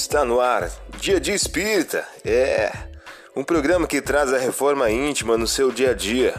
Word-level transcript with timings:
Está 0.00 0.24
no 0.24 0.38
ar, 0.38 0.70
Dia 1.00 1.18
de 1.18 1.32
Espírita. 1.32 2.06
É 2.24 2.70
um 3.34 3.42
programa 3.42 3.84
que 3.84 4.00
traz 4.00 4.32
a 4.32 4.38
reforma 4.38 4.88
íntima 4.88 5.36
no 5.36 5.44
seu 5.44 5.72
dia 5.72 5.90
a 5.90 5.92
dia. 5.92 6.34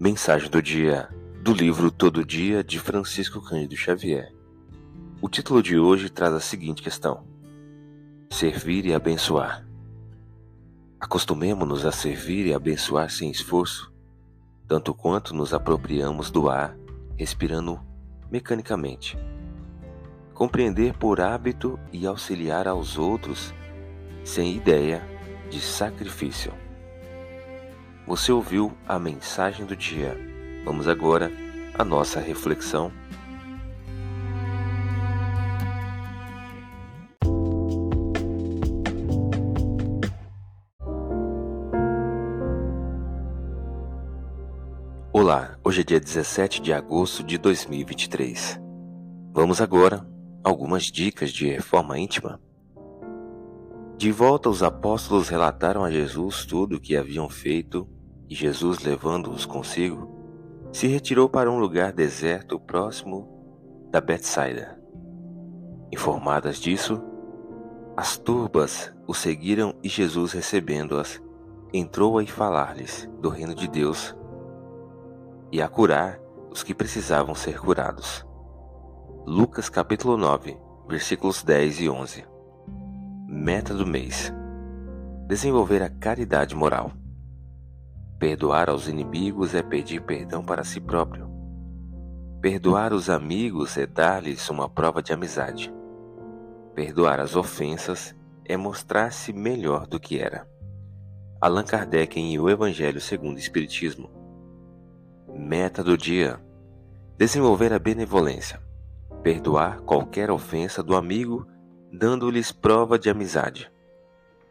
Mensagem 0.00 0.50
do 0.50 0.60
dia 0.60 1.08
do 1.40 1.54
livro 1.54 1.92
Todo 1.92 2.24
Dia 2.24 2.64
de 2.64 2.80
Francisco 2.80 3.40
Cândido 3.40 3.76
Xavier. 3.76 4.32
O 5.22 5.28
título 5.28 5.62
de 5.62 5.78
hoje 5.78 6.10
traz 6.10 6.34
a 6.34 6.40
seguinte 6.40 6.82
questão: 6.82 7.24
Servir 8.32 8.84
e 8.84 8.92
abençoar. 8.92 9.64
Acostumemo-nos 11.00 11.84
a 11.84 11.92
servir 11.92 12.46
e 12.46 12.54
abençoar 12.54 13.10
sem 13.10 13.30
esforço, 13.30 13.92
tanto 14.66 14.94
quanto 14.94 15.34
nos 15.34 15.52
apropriamos 15.52 16.30
do 16.30 16.48
ar, 16.48 16.76
respirando 17.16 17.80
mecanicamente. 18.30 19.18
Compreender 20.32 20.94
por 20.94 21.20
hábito 21.20 21.78
e 21.92 22.06
auxiliar 22.06 22.66
aos 22.66 22.98
outros 22.98 23.54
sem 24.24 24.56
ideia 24.56 25.02
de 25.50 25.60
sacrifício. 25.60 26.52
Você 28.06 28.32
ouviu 28.32 28.72
a 28.86 28.98
mensagem 28.98 29.64
do 29.64 29.76
dia. 29.76 30.16
Vamos 30.64 30.88
agora 30.88 31.30
à 31.78 31.84
nossa 31.84 32.20
reflexão 32.20 32.92
Olá, 45.16 45.56
hoje 45.62 45.82
é 45.82 45.84
dia 45.84 46.00
17 46.00 46.60
de 46.60 46.72
agosto 46.72 47.22
de 47.22 47.38
2023. 47.38 48.60
Vamos 49.32 49.60
agora 49.60 50.04
algumas 50.42 50.86
dicas 50.86 51.30
de 51.30 51.48
reforma 51.48 51.96
íntima. 51.96 52.40
De 53.96 54.10
volta, 54.10 54.50
os 54.50 54.60
apóstolos 54.60 55.28
relataram 55.28 55.84
a 55.84 55.90
Jesus 55.92 56.44
tudo 56.44 56.74
o 56.74 56.80
que 56.80 56.96
haviam 56.96 57.28
feito 57.28 57.88
e 58.28 58.34
Jesus, 58.34 58.80
levando-os 58.80 59.46
consigo, 59.46 60.10
se 60.72 60.88
retirou 60.88 61.28
para 61.28 61.48
um 61.48 61.60
lugar 61.60 61.92
deserto 61.92 62.58
próximo 62.58 63.86
da 63.92 64.00
Betsaida. 64.00 64.76
Informadas 65.92 66.58
disso, 66.58 67.00
as 67.96 68.18
turbas 68.18 68.92
o 69.06 69.14
seguiram 69.14 69.76
e 69.80 69.88
Jesus, 69.88 70.32
recebendo-as, 70.32 71.22
entrou 71.72 72.18
a 72.18 72.26
falar-lhes 72.26 73.08
do 73.20 73.28
reino 73.28 73.54
de 73.54 73.68
Deus 73.68 74.12
e 75.54 75.62
a 75.62 75.68
curar 75.68 76.18
os 76.50 76.64
que 76.64 76.74
precisavam 76.74 77.32
ser 77.32 77.60
curados. 77.60 78.26
Lucas 79.24 79.68
capítulo 79.68 80.16
9, 80.16 80.58
versículos 80.88 81.44
10 81.44 81.80
e 81.82 81.88
11. 81.88 82.24
Meta 83.28 83.72
do 83.72 83.86
mês: 83.86 84.32
desenvolver 85.28 85.80
a 85.80 85.88
caridade 85.88 86.56
moral. 86.56 86.90
Perdoar 88.18 88.68
aos 88.68 88.88
inimigos 88.88 89.54
é 89.54 89.62
pedir 89.62 90.00
perdão 90.02 90.44
para 90.44 90.64
si 90.64 90.80
próprio. 90.80 91.30
Perdoar 92.40 92.92
os 92.92 93.08
amigos 93.08 93.76
é 93.76 93.86
dar-lhes 93.86 94.50
uma 94.50 94.68
prova 94.68 95.00
de 95.00 95.12
amizade. 95.12 95.72
Perdoar 96.74 97.20
as 97.20 97.36
ofensas 97.36 98.12
é 98.44 98.56
mostrar-se 98.56 99.32
melhor 99.32 99.86
do 99.86 100.00
que 100.00 100.18
era. 100.18 100.48
Allan 101.40 101.62
Kardec 101.62 102.18
em 102.18 102.36
O 102.40 102.50
Evangelho 102.50 103.00
segundo 103.00 103.36
o 103.36 103.38
Espiritismo, 103.38 104.23
Meta 105.36 105.82
do 105.82 105.98
dia: 105.98 106.40
desenvolver 107.18 107.72
a 107.72 107.78
benevolência, 107.78 108.62
perdoar 109.22 109.80
qualquer 109.80 110.30
ofensa 110.30 110.82
do 110.82 110.94
amigo, 110.94 111.46
dando-lhes 111.92 112.52
prova 112.52 112.98
de 112.98 113.10
amizade. 113.10 113.70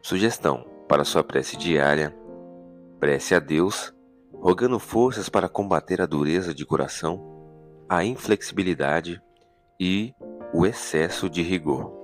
Sugestão 0.02 0.66
para 0.86 1.04
sua 1.04 1.24
prece 1.24 1.56
diária: 1.56 2.14
prece 3.00 3.34
a 3.34 3.38
Deus, 3.38 3.94
rogando 4.34 4.78
forças 4.78 5.30
para 5.30 5.48
combater 5.48 6.02
a 6.02 6.06
dureza 6.06 6.54
de 6.54 6.66
coração, 6.66 7.18
a 7.88 8.04
inflexibilidade 8.04 9.22
e 9.80 10.14
o 10.52 10.66
excesso 10.66 11.30
de 11.30 11.42
rigor. 11.42 12.03